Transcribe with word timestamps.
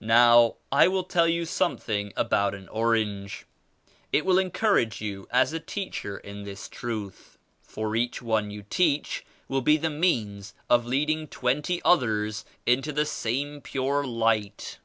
"Now 0.00 0.56
I 0.70 0.86
will 0.86 1.02
tell 1.04 1.26
you 1.26 1.46
something 1.46 2.12
about 2.14 2.54
an 2.54 2.68
orange. 2.68 3.46
It 4.12 4.26
will 4.26 4.38
encourage 4.38 5.00
you 5.00 5.26
as 5.30 5.54
a 5.54 5.60
teacher 5.60 6.18
in 6.18 6.42
this 6.42 6.68
Truth. 6.68 7.38
For 7.62 7.96
each 7.96 8.20
one 8.20 8.50
you 8.50 8.64
teach 8.68 9.24
will 9.48 9.62
be 9.62 9.78
the 9.78 9.88
means 9.88 10.52
of 10.68 10.84
leading 10.84 11.26
twenty 11.26 11.80
others 11.86 12.44
into 12.66 12.92
the 12.92 13.06
same 13.06 13.62
pure 13.62 14.04
Light. 14.06 14.78